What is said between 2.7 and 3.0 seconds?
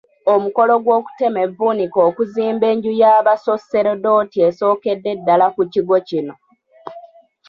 enju